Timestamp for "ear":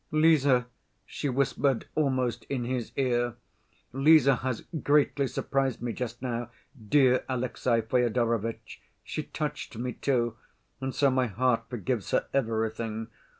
2.95-3.35